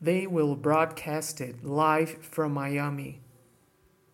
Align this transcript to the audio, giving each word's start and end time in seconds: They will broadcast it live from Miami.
They 0.00 0.26
will 0.26 0.56
broadcast 0.56 1.40
it 1.40 1.64
live 1.64 2.18
from 2.22 2.52
Miami. 2.52 3.20